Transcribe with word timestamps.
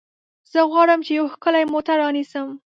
زه 0.51 0.59
غواړم 0.71 0.99
چې 1.05 1.11
یو 1.19 1.25
ښکلی 1.33 1.63
موټر 1.73 1.95
رانیسم. 2.03 2.47